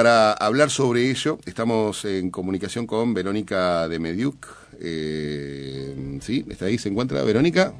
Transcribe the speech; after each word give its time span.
Para 0.00 0.32
hablar 0.32 0.70
sobre 0.70 1.10
ello, 1.10 1.38
estamos 1.44 2.06
en 2.06 2.30
comunicación 2.30 2.86
con 2.86 3.12
Verónica 3.12 3.86
de 3.86 3.98
Mediuc. 3.98 4.46
Eh, 4.80 6.18
¿Sí? 6.22 6.42
¿Está 6.48 6.64
ahí? 6.64 6.78
¿Se 6.78 6.88
encuentra 6.88 7.22
Verónica? 7.22 7.74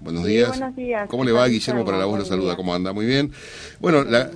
Buenos 0.00 0.24
días. 0.24 0.48
buenos 0.48 0.74
días. 0.74 1.08
¿Cómo 1.08 1.22
le 1.22 1.30
va? 1.30 1.46
Guillermo 1.46 1.84
para 1.84 1.98
la 1.98 2.06
voz 2.06 2.18
lo 2.18 2.24
saluda. 2.24 2.56
¿Cómo 2.56 2.74
anda? 2.74 2.92
Muy 2.92 3.06
bien. 3.06 3.30
Bueno, 3.78 4.02
la, 4.02 4.28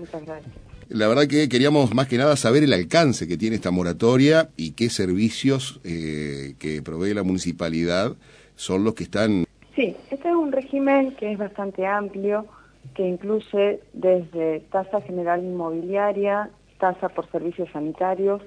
la 0.88 1.08
verdad 1.08 1.26
que 1.26 1.48
queríamos 1.48 1.92
más 1.92 2.06
que 2.06 2.16
nada 2.16 2.36
saber 2.36 2.62
el 2.62 2.72
alcance 2.72 3.26
que 3.26 3.36
tiene 3.36 3.56
esta 3.56 3.72
moratoria 3.72 4.50
y 4.56 4.74
qué 4.74 4.88
servicios 4.88 5.80
eh, 5.82 6.54
que 6.60 6.80
provee 6.80 7.12
la 7.12 7.24
municipalidad 7.24 8.14
son 8.54 8.84
los 8.84 8.94
que 8.94 9.02
están... 9.02 9.46
Sí, 9.74 9.96
este 10.12 10.28
es 10.28 10.34
un 10.36 10.52
régimen 10.52 11.16
que 11.16 11.32
es 11.32 11.38
bastante 11.38 11.88
amplio, 11.88 12.46
que 12.94 13.02
incluye 13.04 13.80
desde 13.94 14.60
tasa 14.70 15.00
general 15.00 15.42
inmobiliaria, 15.42 16.50
tasa 16.78 17.08
por 17.08 17.30
servicios 17.30 17.68
sanitarios, 17.72 18.42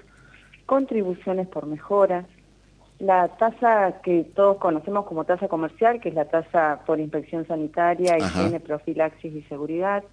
contribuciones 0.66 1.48
por 1.48 1.66
mejora, 1.66 2.26
la 3.00 3.30
tasa 3.38 4.02
que 4.04 4.26
todos 4.36 4.58
conocemos 4.58 5.06
como 5.06 5.24
tasa 5.24 5.48
comercial, 5.48 6.02
que 6.02 6.10
es 6.10 6.16
la 6.16 6.26
tasa 6.26 6.82
por 6.86 7.00
inspección 7.00 7.48
sanitaria, 7.48 8.18
higiene, 8.18 8.60
profilaxis 8.60 9.34
y 9.34 9.42
seguridad, 9.44 10.04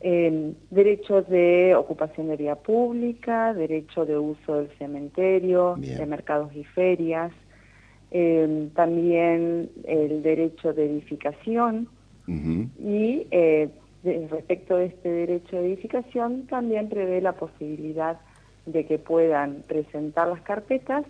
eh, 0.00 0.52
derechos 0.70 1.28
de 1.28 1.74
ocupación 1.74 2.28
de 2.28 2.36
vía 2.36 2.56
pública, 2.56 3.52
derecho 3.52 4.04
de 4.04 4.16
uso 4.16 4.56
del 4.56 4.68
cementerio, 4.78 5.76
de 5.78 6.06
mercados 6.06 6.54
y 6.54 6.62
ferias, 6.64 7.32
eh, 8.10 8.68
también 8.74 9.70
el 9.84 10.22
derecho 10.22 10.72
de 10.72 10.86
edificación 10.86 11.88
y 12.26 13.26
eh, 13.30 13.68
respecto 14.28 14.76
de 14.76 14.86
este 14.86 15.08
derecho 15.08 15.56
de 15.56 15.66
edificación 15.72 16.46
también 16.46 16.88
prevé 16.88 17.20
la 17.20 17.32
posibilidad 17.32 18.20
de 18.66 18.86
que 18.86 18.98
puedan 18.98 19.62
presentar 19.66 20.28
las 20.28 20.40
carpetas 20.42 21.04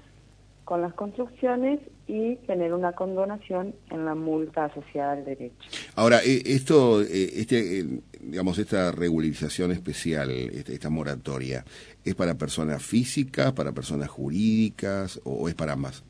con 0.64 0.80
las 0.80 0.95
construcciones 0.95 1.80
y 2.06 2.36
tener 2.46 2.73
una 2.73 2.92
condonación 2.92 3.74
en 3.90 4.04
la 4.04 4.14
multa 4.14 4.66
asociada 4.66 5.12
al 5.12 5.24
derecho. 5.24 5.68
Ahora, 5.95 6.18
eh, 6.24 6.42
esto, 6.46 7.02
eh, 7.02 7.30
este, 7.34 7.80
eh, 7.80 7.84
digamos, 8.20 8.59
esta 8.59 8.90
regularización 8.90 9.73
especial, 9.73 10.30
este, 10.30 10.74
esta 10.74 10.90
moratoria, 10.90 11.64
¿es 12.04 12.14
para 12.14 12.34
personas 12.34 12.82
físicas, 12.82 13.52
para 13.52 13.73
personas 13.73 14.08
jurídicas 14.08 15.20
o, 15.24 15.48
es 15.48 15.54
para 15.54 15.73
ambas? 15.73 16.02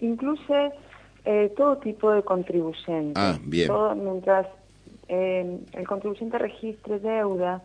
Incluye 0.00 0.72
todo 1.56 1.76
tipo 1.78 2.10
de 2.10 2.22
contribuyentes. 2.22 3.12
Ah, 3.14 3.38
bien. 3.44 3.70
mientras 4.02 4.46
el 5.10 5.86
contribuyente 5.86 6.38
registre 6.38 7.00
deuda, 7.00 7.62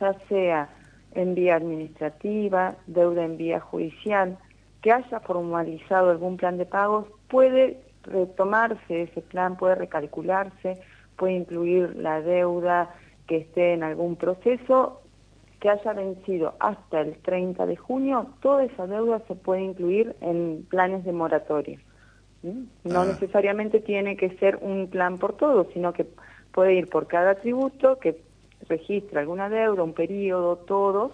ya 0.00 0.14
sea 0.28 0.68
en 1.14 1.34
vía 1.34 1.56
administrativa, 1.56 2.76
deuda 2.86 3.24
en 3.24 3.36
vía 3.36 3.60
judicial, 3.60 4.38
que 4.80 4.92
haya 4.92 5.20
formalizado 5.20 6.10
algún 6.10 6.36
plan 6.36 6.58
de 6.58 6.66
pagos, 6.66 7.06
puede 7.28 7.80
retomarse 8.02 9.02
ese 9.02 9.20
plan, 9.20 9.56
puede 9.56 9.74
recalcularse, 9.74 10.80
puede 11.16 11.34
incluir 11.34 11.96
la 11.96 12.20
deuda 12.20 12.94
que 13.26 13.38
esté 13.38 13.74
en 13.74 13.82
algún 13.82 14.16
proceso 14.16 15.02
que 15.60 15.70
haya 15.70 15.92
vencido 15.94 16.54
hasta 16.60 17.00
el 17.00 17.16
30 17.18 17.66
de 17.66 17.76
junio, 17.76 18.26
toda 18.40 18.64
esa 18.64 18.86
deuda 18.86 19.20
se 19.26 19.34
puede 19.34 19.62
incluir 19.62 20.14
en 20.20 20.66
planes 20.68 21.04
de 21.04 21.12
moratoria. 21.12 21.78
No 22.42 23.00
ah. 23.00 23.06
necesariamente 23.06 23.80
tiene 23.80 24.16
que 24.16 24.36
ser 24.36 24.58
un 24.60 24.88
plan 24.88 25.18
por 25.18 25.36
todo, 25.36 25.66
sino 25.72 25.92
que 25.92 26.06
puede 26.56 26.74
ir 26.74 26.88
por 26.88 27.06
cada 27.06 27.34
tributo 27.34 27.98
que 27.98 28.16
registra 28.66 29.20
alguna 29.20 29.50
deuda, 29.50 29.82
un 29.82 29.92
periodo, 29.92 30.56
todos, 30.56 31.12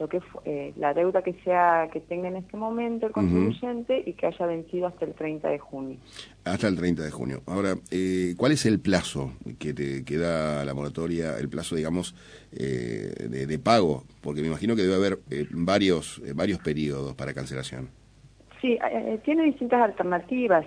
lo 0.00 0.08
que 0.08 0.20
eh, 0.44 0.72
la 0.76 0.92
deuda 0.94 1.22
que 1.22 1.34
sea 1.44 1.88
que 1.92 2.00
tenga 2.00 2.26
en 2.26 2.34
este 2.34 2.56
momento 2.56 3.06
el 3.06 3.12
contribuyente 3.12 4.02
y 4.04 4.14
que 4.14 4.26
haya 4.26 4.46
vencido 4.46 4.88
hasta 4.88 5.04
el 5.04 5.14
30 5.14 5.48
de 5.48 5.60
junio. 5.60 5.96
Hasta 6.44 6.66
el 6.66 6.76
30 6.76 7.04
de 7.04 7.10
junio. 7.12 7.40
Ahora, 7.46 7.76
eh, 7.92 8.34
¿cuál 8.36 8.50
es 8.50 8.66
el 8.66 8.80
plazo 8.80 9.30
que 9.60 9.72
te 9.72 10.04
queda 10.04 10.64
la 10.64 10.74
moratoria, 10.74 11.38
el 11.38 11.48
plazo, 11.48 11.76
digamos, 11.76 12.16
eh, 12.50 13.28
de, 13.30 13.58
pago? 13.60 14.02
Porque 14.22 14.40
me 14.40 14.48
imagino 14.48 14.74
que 14.74 14.82
debe 14.82 14.96
haber 14.96 15.18
varios, 15.52 16.20
varios 16.34 16.58
periodos 16.58 17.14
para 17.14 17.32
cancelación. 17.32 17.90
Sí, 18.60 18.76
tiene 19.24 19.44
distintas 19.44 19.82
alternativas. 19.82 20.66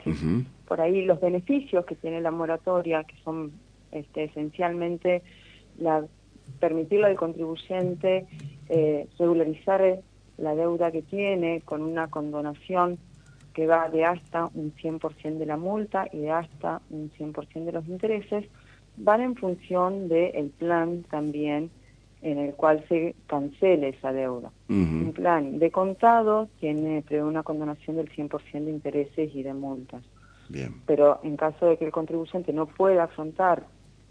Por 0.65 0.79
ahí 0.79 1.03
los 1.03 1.19
beneficios 1.19 1.85
que 1.85 1.95
tiene 1.95 2.21
la 2.21 2.31
moratoria, 2.31 3.03
que 3.03 3.15
son 3.23 3.51
este, 3.93 4.25
esencialmente 4.25 5.21
la 5.77 6.05
permitirle 6.59 7.07
al 7.07 7.15
contribuyente 7.15 8.25
eh, 8.69 9.07
regularizar 9.17 9.99
la 10.37 10.55
deuda 10.55 10.91
que 10.91 11.01
tiene 11.01 11.61
con 11.61 11.81
una 11.81 12.07
condonación 12.07 12.97
que 13.53 13.67
va 13.67 13.89
de 13.89 14.03
hasta 14.05 14.49
un 14.55 14.73
100% 14.75 15.37
de 15.37 15.45
la 15.45 15.57
multa 15.57 16.07
y 16.11 16.19
de 16.19 16.31
hasta 16.31 16.81
un 16.89 17.11
100% 17.11 17.65
de 17.65 17.71
los 17.71 17.87
intereses, 17.87 18.45
van 18.97 19.21
en 19.21 19.35
función 19.35 20.07
del 20.09 20.49
plan 20.57 21.03
también 21.09 21.69
en 22.21 22.37
el 22.39 22.53
cual 22.53 22.83
se 22.87 23.15
cancele 23.27 23.89
esa 23.89 24.13
deuda. 24.13 24.51
Un 24.69 25.11
plan 25.13 25.59
de 25.59 25.69
contado 25.71 26.47
tiene 26.59 27.03
prevé 27.03 27.23
una 27.23 27.43
condonación 27.43 27.97
del 27.97 28.09
100% 28.09 28.63
de 28.63 28.71
intereses 28.71 29.35
y 29.35 29.43
de 29.43 29.53
multas. 29.53 30.03
Bien. 30.49 30.81
Pero 30.85 31.19
en 31.23 31.35
caso 31.35 31.67
de 31.67 31.77
que 31.77 31.85
el 31.85 31.91
contribuyente 31.91 32.53
no 32.53 32.65
pueda 32.65 33.03
afrontar 33.03 33.65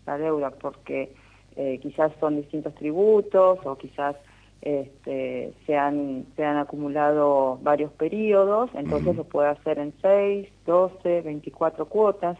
la 0.06 0.18
deuda 0.18 0.50
porque 0.50 1.12
eh, 1.56 1.78
quizás 1.80 2.12
son 2.20 2.36
distintos 2.36 2.74
tributos 2.74 3.58
o 3.64 3.76
quizás 3.76 4.16
este, 4.62 5.52
se, 5.66 5.76
han, 5.76 6.26
se 6.36 6.44
han 6.44 6.56
acumulado 6.56 7.58
varios 7.62 7.92
periodos, 7.92 8.70
entonces 8.74 9.16
lo 9.16 9.24
puede 9.24 9.48
hacer 9.48 9.78
en 9.78 9.92
6, 10.00 10.48
12, 10.64 11.22
24 11.22 11.86
cuotas 11.86 12.38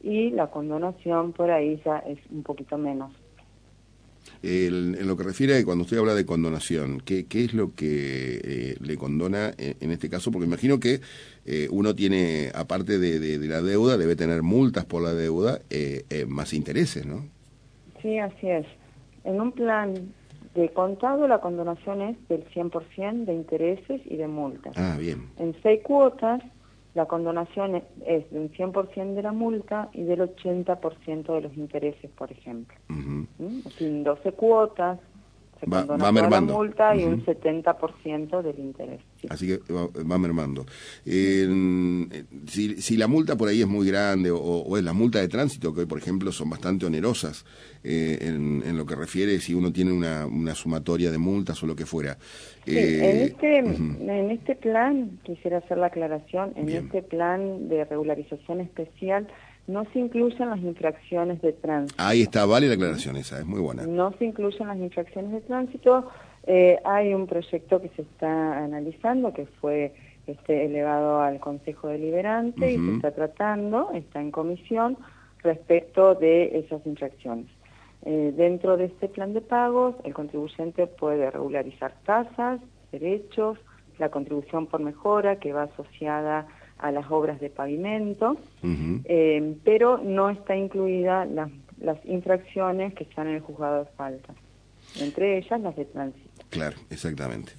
y 0.00 0.30
la 0.30 0.46
condonación 0.46 1.32
por 1.32 1.50
ahí 1.50 1.82
ya 1.84 1.98
es 1.98 2.18
un 2.30 2.42
poquito 2.44 2.78
menos. 2.78 3.12
En 4.46 5.06
lo 5.06 5.16
que 5.16 5.24
refiere 5.24 5.58
a 5.58 5.64
cuando 5.64 5.82
usted 5.82 5.98
habla 5.98 6.14
de 6.14 6.24
condonación, 6.24 7.00
¿qué, 7.04 7.26
qué 7.26 7.44
es 7.44 7.54
lo 7.54 7.74
que 7.74 8.40
eh, 8.44 8.76
le 8.80 8.96
condona 8.96 9.52
en, 9.58 9.90
este 9.90 10.08
caso? 10.08 10.30
Porque 10.30 10.46
imagino 10.46 10.78
que 10.78 11.00
eh, 11.44 11.68
uno 11.70 11.94
tiene, 11.94 12.50
aparte 12.54 12.98
de, 12.98 13.18
de, 13.18 13.38
la 13.48 13.60
deuda, 13.60 13.96
debe 13.96 14.14
tener 14.14 14.42
multas 14.42 14.84
por 14.84 15.02
la 15.02 15.14
deuda, 15.14 15.60
eh, 15.70 16.04
más 16.28 16.52
intereses, 16.52 17.06
¿no? 17.06 17.24
Sí, 18.02 18.18
así 18.18 18.48
es. 18.48 18.66
En 19.24 19.40
un 19.40 19.50
plan 19.50 19.94
de 20.54 20.68
contado 20.70 21.26
la 21.26 21.40
condonación 21.40 22.02
es 22.02 22.28
del 22.28 22.44
100% 22.50 23.24
de 23.24 23.34
intereses 23.34 24.00
y 24.04 24.16
de 24.16 24.28
multas. 24.28 24.72
Ah, 24.76 24.96
bien. 24.98 25.28
En 25.38 25.54
seis 25.62 25.82
cuotas 25.82 26.42
la 26.96 27.04
condonación 27.04 27.82
es 28.06 28.30
de 28.30 28.40
un 28.40 28.50
100% 28.50 29.14
de 29.14 29.22
la 29.22 29.32
multa 29.32 29.90
y 29.92 30.04
del 30.04 30.20
80% 30.20 31.34
de 31.34 31.40
los 31.42 31.54
intereses, 31.56 32.10
por 32.12 32.32
ejemplo. 32.32 32.74
Uh 32.88 33.26
En 33.80 34.02
12 34.02 34.32
cuotas 34.32 34.98
se 35.60 35.66
va, 35.66 35.84
va 35.84 36.12
la 36.12 36.40
multa 36.40 36.94
y 36.94 37.04
un 37.04 37.24
70% 37.24 38.42
del 38.42 38.58
interés. 38.58 39.00
Así 39.28 39.46
que 39.46 39.60
va, 39.72 40.18
mermando. 40.18 40.66
si, 41.04 42.82
si, 42.82 42.96
la 42.96 43.06
multa 43.06 43.36
por 43.36 43.48
ahí 43.48 43.62
es 43.62 43.66
muy 43.66 43.86
grande 43.86 44.30
o, 44.30 44.76
es 44.76 44.84
la 44.84 44.92
multa 44.92 45.20
de 45.20 45.28
tránsito, 45.28 45.72
que 45.72 45.80
hoy, 45.80 45.86
por 45.86 45.98
ejemplo, 45.98 46.30
son 46.32 46.50
bastante 46.50 46.84
onerosas 46.86 47.44
eh, 47.82 48.18
en, 48.20 48.76
lo 48.76 48.84
que 48.84 48.94
refiere 48.94 49.38
si 49.40 49.54
uno 49.54 49.72
tiene 49.72 49.92
una, 49.92 50.26
una 50.26 50.54
sumatoria 50.54 51.10
de 51.10 51.18
multas 51.18 51.62
o 51.62 51.66
lo 51.66 51.74
que 51.74 51.86
fuera. 51.86 52.18
Sí, 52.64 52.76
en, 52.76 53.02
eh, 53.02 53.24
este, 53.24 53.58
en 53.58 54.30
este 54.30 54.56
plan, 54.56 55.18
quisiera 55.22 55.58
hacer 55.58 55.78
la 55.78 55.86
aclaración, 55.86 56.52
en 56.56 56.68
este 56.68 57.02
plan 57.02 57.68
de 57.68 57.84
regularización 57.84 58.60
especial, 58.60 59.26
no 59.66 59.84
se 59.92 59.98
incluyen 59.98 60.50
las 60.50 60.60
infracciones 60.60 61.40
de 61.42 61.52
tránsito. 61.52 62.02
Ahí 62.02 62.22
está, 62.22 62.46
vale 62.46 62.68
la 62.68 62.74
aclaración 62.74 63.16
esa, 63.16 63.38
es 63.38 63.46
muy 63.46 63.60
buena. 63.60 63.86
No 63.86 64.12
se 64.18 64.24
incluyen 64.24 64.68
las 64.68 64.78
infracciones 64.78 65.32
de 65.32 65.40
tránsito. 65.40 66.08
Eh, 66.46 66.78
hay 66.84 67.12
un 67.12 67.26
proyecto 67.26 67.80
que 67.80 67.88
se 67.90 68.02
está 68.02 68.58
analizando, 68.58 69.32
que 69.32 69.46
fue 69.60 69.92
este, 70.26 70.64
elevado 70.64 71.20
al 71.20 71.40
Consejo 71.40 71.88
Deliberante 71.88 72.72
y 72.72 72.76
se 72.76 72.94
está 72.96 73.10
tratando, 73.12 73.90
está 73.92 74.20
en 74.20 74.30
comisión, 74.30 74.96
respecto 75.42 76.14
de 76.14 76.58
esas 76.58 76.84
infracciones. 76.86 77.46
Eh, 78.04 78.32
dentro 78.36 78.76
de 78.76 78.84
este 78.84 79.08
plan 79.08 79.34
de 79.34 79.40
pagos, 79.40 79.96
el 80.04 80.14
contribuyente 80.14 80.86
puede 80.86 81.30
regularizar 81.30 81.92
tasas, 82.04 82.60
derechos, 82.92 83.58
la 83.98 84.10
contribución 84.10 84.66
por 84.66 84.80
mejora 84.80 85.40
que 85.40 85.52
va 85.52 85.64
asociada 85.64 86.40
a 86.40 86.46
las 86.82 87.10
obras 87.10 87.40
de 87.40 87.50
pavimento, 87.50 88.36
eh, 89.04 89.56
pero 89.64 89.98
no 89.98 90.30
está 90.30 90.56
incluida 90.56 91.24
las, 91.24 91.50
las 91.80 91.98
infracciones 92.04 92.94
que 92.94 93.04
están 93.04 93.28
en 93.28 93.36
el 93.36 93.40
juzgado 93.40 93.84
de 93.84 93.90
falta, 93.96 94.34
entre 95.00 95.38
ellas 95.38 95.60
las 95.60 95.76
de 95.76 95.84
tránsito. 95.86 96.26
Claro, 96.50 96.76
exactamente. 96.90 97.52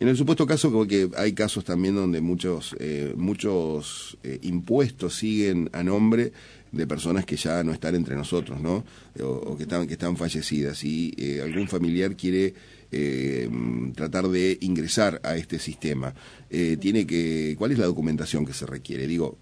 En 0.00 0.08
el 0.08 0.16
supuesto 0.16 0.46
caso, 0.46 0.72
como 0.72 0.86
que 0.86 1.08
hay 1.16 1.32
casos 1.32 1.64
también 1.64 1.94
donde 1.94 2.20
muchos, 2.20 2.74
eh, 2.80 3.14
muchos 3.16 4.18
eh, 4.24 4.38
impuestos 4.42 5.14
siguen 5.14 5.70
a 5.72 5.84
nombre 5.84 6.32
de 6.72 6.86
personas 6.86 7.24
que 7.24 7.36
ya 7.36 7.62
no 7.62 7.72
están 7.72 7.94
entre 7.94 8.16
nosotros, 8.16 8.60
¿no? 8.60 8.84
O, 9.22 9.56
que 9.56 9.64
están 9.64 9.86
que 9.86 9.92
están 9.92 10.16
fallecidas 10.16 10.82
y 10.82 11.38
algún 11.40 11.68
familiar 11.68 12.16
quiere 12.16 12.54
eh, 12.92 13.48
tratar 13.96 14.28
de 14.28 14.58
ingresar 14.60 15.20
a 15.24 15.36
este 15.36 15.58
sistema. 15.58 16.14
Eh, 16.50 16.76
tiene 16.78 17.06
que, 17.06 17.56
¿Cuál 17.58 17.72
es 17.72 17.78
la 17.78 17.86
documentación 17.86 18.46
que 18.46 18.52
se 18.52 18.66
requiere? 18.66 19.06
Digo, 19.06 19.38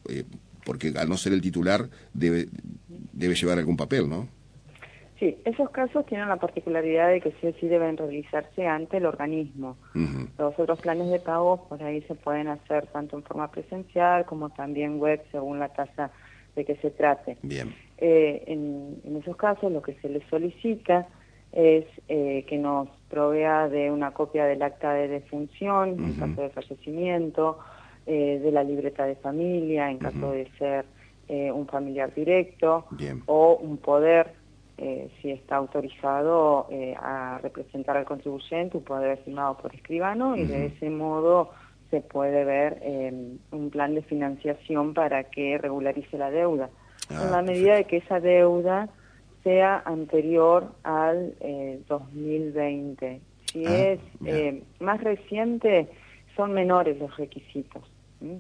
porque 0.64 0.92
al 0.96 1.08
no 1.08 1.16
ser 1.16 1.32
el 1.32 1.40
titular 1.40 1.88
debe, 2.14 2.46
debe 3.12 3.34
llevar 3.34 3.58
algún 3.58 3.76
papel, 3.76 4.08
¿no? 4.08 4.28
Sí, 5.20 5.36
esos 5.44 5.68
casos 5.68 6.06
tienen 6.06 6.28
la 6.28 6.36
particularidad 6.36 7.10
de 7.10 7.20
que 7.20 7.32
sí 7.32 7.46
o 7.46 7.52
sí 7.60 7.68
deben 7.68 7.98
realizarse 7.98 8.66
ante 8.66 8.96
el 8.96 9.04
organismo. 9.04 9.76
Los 10.38 10.58
otros 10.58 10.80
planes 10.80 11.10
de 11.10 11.20
pago 11.20 11.68
por 11.68 11.82
ahí 11.82 12.00
se 12.02 12.14
pueden 12.14 12.48
hacer 12.48 12.86
tanto 12.86 13.18
en 13.18 13.22
forma 13.22 13.50
presencial 13.50 14.24
como 14.24 14.48
también 14.48 14.98
web 14.98 15.22
según 15.30 15.58
la 15.58 15.68
tasa 15.68 16.10
de 16.56 16.64
que 16.64 16.76
se 16.76 16.90
trate. 16.90 17.36
Bien. 17.42 17.74
Eh, 17.98 18.44
en, 18.46 19.16
esos 19.20 19.36
casos 19.36 19.70
lo 19.70 19.82
que 19.82 19.92
se 20.00 20.08
les 20.08 20.26
solicita 20.30 21.06
es 21.52 21.84
eh, 22.08 22.44
que 22.48 22.58
nos 22.58 22.88
provea 23.08 23.68
de 23.68 23.90
una 23.90 24.12
copia 24.12 24.44
del 24.44 24.62
acta 24.62 24.92
de 24.92 25.08
defunción 25.08 25.98
en 25.98 26.12
caso 26.14 26.42
de 26.42 26.50
fallecimiento, 26.50 27.58
eh, 28.06 28.40
de 28.42 28.52
la 28.52 28.62
libreta 28.62 29.04
de 29.04 29.16
familia 29.16 29.90
en 29.90 29.98
caso 29.98 30.32
de 30.32 30.48
ser 30.58 30.84
un 31.30 31.68
familiar 31.68 32.12
directo 32.12 32.86
o 33.26 33.54
un 33.62 33.76
poder 33.76 34.34
eh, 34.82 35.10
si 35.20 35.30
está 35.30 35.56
autorizado 35.56 36.66
eh, 36.70 36.94
a 36.98 37.38
representar 37.42 37.98
al 37.98 38.06
contribuyente, 38.06 38.78
un 38.78 38.82
poder 38.82 39.18
firmado 39.18 39.58
por 39.58 39.74
escribano, 39.74 40.36
y 40.36 40.46
de 40.46 40.66
ese 40.68 40.88
modo 40.88 41.50
se 41.90 42.00
puede 42.00 42.46
ver 42.46 42.78
eh, 42.80 43.12
un 43.50 43.68
plan 43.68 43.94
de 43.94 44.00
financiación 44.00 44.94
para 44.94 45.24
que 45.24 45.58
regularice 45.58 46.16
la 46.16 46.30
deuda, 46.30 46.70
en 47.10 47.30
la 47.30 47.40
ah, 47.40 47.42
medida 47.42 47.74
de 47.74 47.84
que 47.84 47.98
esa 47.98 48.20
deuda 48.20 48.88
sea 49.42 49.82
anterior 49.84 50.72
al 50.82 51.34
2020. 51.88 53.20
Si 53.46 53.66
ah, 53.66 53.98
es 54.24 54.62
más 54.80 55.02
reciente, 55.02 55.88
son 56.36 56.52
menores 56.52 56.98
los 56.98 57.16
requisitos. 57.16 57.82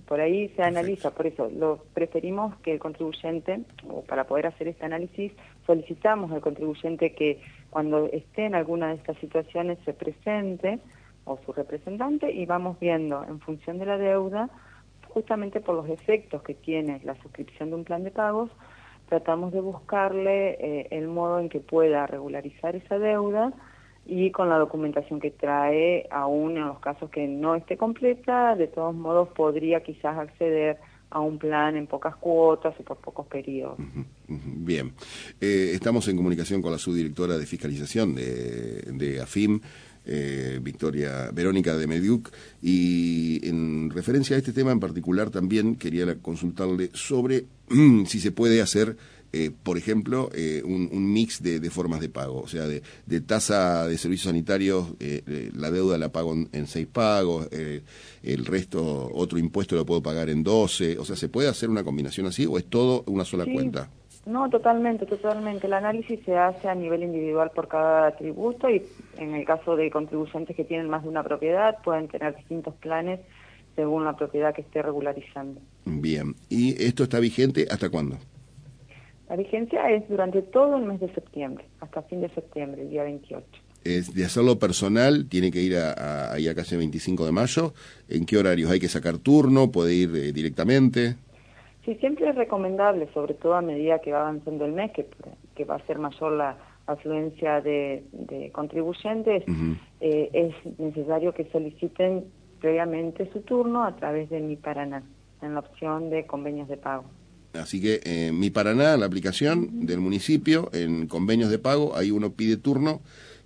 Por 0.06 0.20
ahí 0.20 0.48
se 0.56 0.62
analiza, 0.62 1.10
por 1.10 1.26
eso 1.26 1.50
lo 1.50 1.78
preferimos 1.94 2.54
que 2.58 2.72
el 2.72 2.78
contribuyente, 2.78 3.60
o 3.88 4.02
para 4.02 4.24
poder 4.24 4.46
hacer 4.46 4.68
este 4.68 4.84
análisis, 4.84 5.32
solicitamos 5.66 6.30
al 6.32 6.42
contribuyente 6.42 7.14
que 7.14 7.40
cuando 7.70 8.06
esté 8.12 8.44
en 8.44 8.54
alguna 8.54 8.88
de 8.88 8.96
estas 8.96 9.16
situaciones 9.18 9.78
se 9.86 9.94
presente 9.94 10.80
o 11.24 11.38
su 11.46 11.52
representante 11.52 12.30
y 12.30 12.44
vamos 12.44 12.78
viendo 12.78 13.24
en 13.24 13.40
función 13.40 13.78
de 13.78 13.86
la 13.86 13.96
deuda, 13.96 14.50
justamente 15.08 15.60
por 15.60 15.74
los 15.74 15.88
efectos 15.88 16.42
que 16.42 16.54
tiene 16.54 17.00
la 17.04 17.14
suscripción 17.22 17.70
de 17.70 17.76
un 17.76 17.84
plan 17.84 18.04
de 18.04 18.10
pagos, 18.10 18.50
tratamos 19.10 19.52
de 19.52 19.60
buscarle 19.60 20.52
eh, 20.52 20.88
el 20.92 21.08
modo 21.08 21.40
en 21.40 21.50
que 21.50 21.60
pueda 21.60 22.06
regularizar 22.06 22.76
esa 22.76 22.98
deuda 22.98 23.52
y 24.06 24.30
con 24.30 24.48
la 24.48 24.56
documentación 24.56 25.20
que 25.20 25.32
trae, 25.32 26.08
aún 26.10 26.56
en 26.56 26.66
los 26.66 26.78
casos 26.78 27.10
que 27.10 27.26
no 27.26 27.54
esté 27.56 27.76
completa, 27.76 28.56
de 28.56 28.68
todos 28.68 28.94
modos 28.94 29.28
podría 29.28 29.82
quizás 29.82 30.16
acceder 30.16 30.78
a 31.10 31.18
un 31.20 31.38
plan 31.38 31.76
en 31.76 31.88
pocas 31.88 32.14
cuotas 32.16 32.72
o 32.78 32.84
por 32.84 32.96
pocos 32.98 33.26
periodos. 33.26 33.76
Bien. 34.28 34.92
Eh, 35.40 35.72
estamos 35.74 36.06
en 36.06 36.16
comunicación 36.16 36.62
con 36.62 36.70
la 36.70 36.78
subdirectora 36.78 37.36
de 37.36 37.46
fiscalización 37.46 38.14
de 38.14 39.20
AFIM, 39.20 39.60
eh, 40.06 40.58
Victoria 40.62 41.30
Verónica 41.32 41.76
de 41.76 41.86
Mediuc, 41.86 42.30
y 42.62 43.46
en 43.46 43.90
referencia 43.90 44.36
a 44.36 44.38
este 44.38 44.52
tema 44.52 44.72
en 44.72 44.80
particular 44.80 45.30
también 45.30 45.76
quería 45.76 46.14
consultarle 46.16 46.90
sobre 46.94 47.46
si 48.06 48.20
se 48.20 48.32
puede 48.32 48.60
hacer 48.60 48.96
eh, 49.32 49.52
por 49.62 49.78
ejemplo, 49.78 50.28
eh, 50.34 50.60
un, 50.64 51.12
mix 51.12 51.40
de, 51.40 51.70
formas 51.70 52.00
de 52.00 52.08
pago, 52.08 52.40
o 52.40 52.48
sea, 52.48 52.66
de, 52.66 52.80
tasa 53.20 53.86
de 53.86 53.96
servicios 53.96 54.26
sanitarios, 54.26 54.88
eh, 54.98 55.50
la 55.54 55.70
deuda 55.70 55.98
la 55.98 56.08
pago 56.08 56.34
en, 56.34 56.66
seis 56.66 56.88
pagos, 56.88 57.48
el 57.52 58.46
resto, 58.46 59.08
otro 59.14 59.38
impuesto 59.38 59.76
lo 59.76 59.86
puedo 59.86 60.02
pagar 60.02 60.30
en 60.30 60.42
doce, 60.42 60.98
o 60.98 61.04
sea, 61.04 61.14
¿se 61.14 61.28
puede 61.28 61.48
hacer 61.48 61.70
una 61.70 61.84
combinación 61.84 62.26
así 62.26 62.44
o 62.44 62.58
es 62.58 62.64
todo 62.66 63.04
una 63.06 63.24
sola 63.24 63.44
cuenta? 63.44 63.88
No, 64.26 64.50
totalmente, 64.50 65.06
totalmente. 65.06 65.66
El 65.66 65.72
análisis 65.72 66.20
se 66.24 66.36
hace 66.36 66.68
a 66.68 66.74
nivel 66.74 67.02
individual 67.04 67.50
por 67.54 67.68
cada 67.68 68.14
tributo 68.16 68.68
y 68.68 68.82
en 69.20 69.34
el 69.34 69.44
caso 69.44 69.76
de 69.76 69.90
contribuyentes 69.90 70.56
que 70.56 70.64
tienen 70.64 70.88
más 70.88 71.02
de 71.02 71.08
una 71.08 71.22
propiedad 71.22 71.78
pueden 71.82 72.08
tener 72.08 72.36
distintos 72.36 72.74
planes 72.76 73.20
según 73.76 74.04
la 74.04 74.16
propiedad 74.16 74.54
que 74.54 74.62
esté 74.62 74.82
regularizando. 74.82 75.60
Bien, 75.84 76.34
¿y 76.48 76.82
esto 76.82 77.04
está 77.04 77.20
vigente 77.20 77.66
hasta 77.70 77.88
cuándo? 77.88 78.16
La 79.28 79.36
vigencia 79.36 79.88
es 79.90 80.08
durante 80.08 80.42
todo 80.42 80.76
el 80.76 80.84
mes 80.84 81.00
de 81.00 81.12
septiembre, 81.14 81.64
hasta 81.80 82.02
fin 82.02 82.20
de 82.20 82.28
septiembre, 82.30 82.82
el 82.82 82.90
día 82.90 83.04
28. 83.04 83.46
Es 83.84 84.12
de 84.12 84.24
hacerlo 84.24 84.58
personal, 84.58 85.28
tiene 85.28 85.50
que 85.50 85.60
ir 85.60 85.76
a, 85.76 86.32
ahí 86.32 86.48
a 86.48 86.54
casi 86.54 86.76
25 86.76 87.24
de 87.24 87.32
mayo. 87.32 87.72
¿En 88.08 88.26
qué 88.26 88.36
horarios? 88.36 88.70
¿Hay 88.70 88.80
que 88.80 88.88
sacar 88.88 89.18
turno? 89.18 89.70
¿Puede 89.70 89.94
ir 89.94 90.10
eh, 90.14 90.32
directamente? 90.32 91.14
Sí, 91.84 91.94
siempre 91.94 92.28
es 92.28 92.34
recomendable, 92.34 93.08
sobre 93.14 93.34
todo 93.34 93.54
a 93.54 93.62
medida 93.62 94.00
que 94.00 94.12
va 94.12 94.22
avanzando 94.22 94.66
el 94.66 94.72
mes, 94.72 94.90
que, 94.92 95.06
que 95.54 95.64
va 95.64 95.76
a 95.76 95.86
ser 95.86 95.98
mayor 95.98 96.32
la 96.32 96.58
afluencia 96.92 97.60
de, 97.60 98.04
contribuyentes, 98.52 99.44
eh, 100.00 100.30
es 100.32 100.78
necesario 100.78 101.32
que 101.32 101.44
soliciten 101.50 102.24
previamente 102.60 103.30
su 103.32 103.40
turno 103.40 103.84
a 103.84 103.96
través 103.96 104.30
de 104.30 104.40
Mi 104.40 104.56
Paraná, 104.56 105.02
en 105.42 105.54
la 105.54 105.60
opción 105.60 106.10
de 106.10 106.26
convenios 106.26 106.68
de 106.68 106.76
pago. 106.76 107.04
Así 107.54 107.80
que 107.80 108.00
eh, 108.04 108.32
Mi 108.32 108.50
Paraná, 108.50 108.96
la 108.96 109.06
aplicación 109.06 109.86
del 109.86 110.00
municipio, 110.00 110.70
en 110.72 111.06
convenios 111.06 111.50
de 111.50 111.58
pago, 111.58 111.96
ahí 111.96 112.10
uno 112.10 112.32
pide 112.32 112.56
turno 112.56 113.00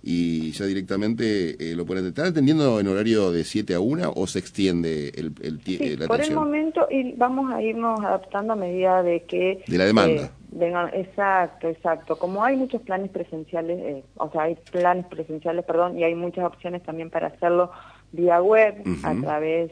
y 0.07 0.51
ya 0.51 0.65
directamente 0.65 1.71
eh, 1.71 1.75
lo 1.75 1.83
pueden 1.87 2.05
¿Están 2.05 2.27
atendiendo 2.27 2.79
en 2.79 2.87
horario 2.87 3.31
de 3.31 3.43
7 3.43 3.73
a 3.73 3.79
1 3.79 4.13
o 4.15 4.27
se 4.27 4.37
extiende 4.37 5.09
el, 5.15 5.33
el 5.41 5.59
sí, 5.61 5.79
eh, 5.81 5.97
la 5.97 6.05
Por 6.05 6.21
el 6.21 6.31
momento 6.31 6.87
y 6.91 7.13
vamos 7.13 7.51
a 7.51 7.59
irnos 7.63 7.99
adaptando 8.01 8.53
a 8.53 8.55
medida 8.55 9.01
de 9.01 9.23
que... 9.23 9.63
De 9.65 9.77
la 9.79 9.85
demanda. 9.85 10.31
Vengan, 10.55 10.89
exacto, 10.93 11.67
exacto. 11.67 12.17
Como 12.17 12.43
hay 12.43 12.55
muchos 12.55 12.81
planes 12.81 13.11
presenciales, 13.11 14.03
o 14.15 14.29
sea, 14.31 14.43
hay 14.43 14.55
planes 14.71 15.05
presenciales, 15.07 15.65
perdón, 15.65 15.99
y 15.99 16.03
hay 16.03 16.15
muchas 16.15 16.45
opciones 16.45 16.81
también 16.83 17.09
para 17.09 17.27
hacerlo 17.27 17.71
vía 18.11 18.41
web, 18.41 18.75
a 19.03 19.13
través 19.15 19.71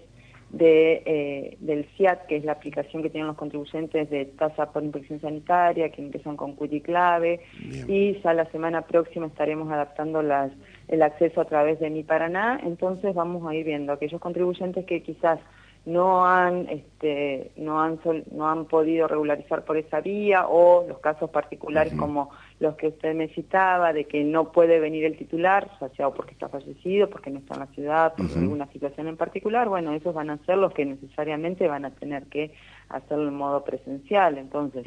de, 0.50 1.01
eh, 1.06 1.57
del 1.62 1.85
CIAT, 1.95 2.27
que 2.27 2.35
es 2.35 2.44
la 2.44 2.51
aplicación 2.51 3.01
que 3.01 3.09
tienen 3.09 3.27
los 3.27 3.38
contribuyentes 3.38 4.09
de 4.09 4.25
tasa 4.25 4.71
por 4.71 4.83
inspección 4.83 5.21
sanitaria, 5.21 5.89
que 5.89 6.01
empiezan 6.01 6.35
con 6.35 6.53
CUTI 6.53 6.81
clave, 6.81 7.39
y 7.88 8.21
ya 8.21 8.33
la 8.33 8.45
semana 8.51 8.81
próxima 8.81 9.27
estaremos 9.27 9.71
adaptando 9.71 10.21
las, 10.21 10.51
el 10.89 11.01
acceso 11.01 11.41
a 11.41 11.45
través 11.45 11.79
de 11.79 11.89
Mi 11.89 12.03
Paraná, 12.03 12.59
entonces 12.62 13.15
vamos 13.15 13.50
a 13.50 13.56
ir 13.56 13.65
viendo 13.65 13.94
aquellos 13.94 14.19
contribuyentes 14.19 14.86
que 14.86 15.01
quizás 15.01 15.39
no 15.85 16.25
han 16.25 16.69
este, 16.69 17.51
no 17.57 17.81
han 17.81 17.99
no 18.31 18.49
han 18.49 18.65
podido 18.65 19.07
regularizar 19.07 19.65
por 19.65 19.77
esa 19.77 19.99
vía 19.99 20.47
o 20.47 20.85
los 20.87 20.99
casos 20.99 21.29
particulares 21.29 21.93
como 21.93 22.29
los 22.59 22.75
que 22.75 22.87
usted 22.87 23.13
me 23.13 23.27
citaba 23.27 23.91
de 23.91 24.05
que 24.05 24.23
no 24.23 24.53
puede 24.53 24.79
venir 24.79 25.03
el 25.03 25.17
titular 25.17 25.69
ya 25.81 25.89
sea 25.89 26.09
porque 26.11 26.31
está 26.31 26.47
fallecido 26.47 27.09
porque 27.09 27.31
no 27.31 27.39
está 27.39 27.55
en 27.55 27.59
la 27.59 27.67
ciudad 27.67 28.13
por 28.15 28.27
alguna 28.37 28.67
situación 28.67 29.07
en 29.07 29.17
particular 29.17 29.67
bueno 29.67 29.91
esos 29.91 30.13
van 30.13 30.29
a 30.29 30.37
ser 30.45 30.57
los 30.57 30.73
que 30.73 30.85
necesariamente 30.85 31.67
van 31.67 31.83
a 31.83 31.91
tener 31.91 32.23
que 32.27 32.51
hacerlo 32.93 33.27
en 33.27 33.35
modo 33.35 33.63
presencial. 33.63 34.37
Entonces 34.37 34.85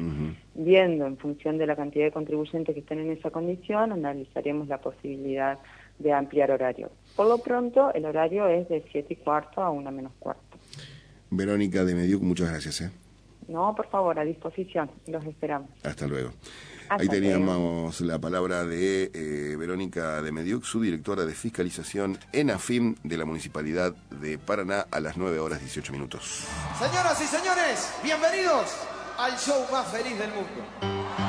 viendo 0.55 1.05
en 1.05 1.17
función 1.17 1.57
de 1.57 1.67
la 1.67 1.75
cantidad 1.75 2.05
de 2.05 2.11
contribuyentes 2.11 2.73
que 2.73 2.79
estén 2.79 2.99
en 2.99 3.11
esa 3.11 3.29
condición 3.29 3.91
analizaremos 3.91 4.67
la 4.67 4.79
posibilidad 4.79 5.59
de 5.99 6.13
ampliar 6.13 6.51
horario. 6.51 6.89
Por 7.15 7.27
lo 7.27 7.37
pronto 7.39 7.93
el 7.93 8.05
horario 8.05 8.47
es 8.47 8.67
de 8.69 8.83
7 8.91 9.13
y 9.13 9.15
cuarto 9.17 9.61
a 9.61 9.69
una 9.69 9.91
menos 9.91 10.13
cuarto 10.19 10.46
Verónica 11.29 11.83
de 11.83 11.95
Mediuc, 11.95 12.21
muchas 12.21 12.49
gracias. 12.49 12.81
¿eh? 12.81 12.91
No, 13.47 13.73
por 13.75 13.89
favor, 13.89 14.19
a 14.19 14.25
disposición, 14.25 14.89
los 15.07 15.25
esperamos. 15.25 15.69
Hasta 15.83 16.07
luego. 16.07 16.31
Ahí 16.89 17.07
teníamos 17.09 17.99
la 18.01 18.17
palabra 18.17 18.63
de 18.63 19.11
eh, 19.13 19.55
Verónica 19.57 20.21
de 20.21 20.31
Mediuc, 20.31 20.63
su 20.63 20.81
directora 20.81 21.25
de 21.25 21.33
fiscalización 21.33 22.17
en 22.31 22.49
AFIM 22.49 22.95
de 23.03 23.17
la 23.17 23.25
Municipalidad 23.25 23.93
de 24.09 24.37
Paraná 24.37 24.85
a 24.89 24.99
las 25.01 25.17
9 25.17 25.37
horas 25.39 25.59
18 25.59 25.91
minutos. 25.91 26.45
Señoras 26.79 27.21
y 27.21 27.25
señores, 27.25 27.93
bienvenidos 28.03 28.87
al 29.17 29.37
show 29.37 29.65
más 29.71 29.87
feliz 29.87 30.17
del 30.17 30.29
mundo. 30.29 31.26